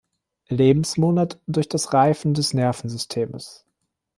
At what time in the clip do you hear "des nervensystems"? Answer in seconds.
2.33-3.67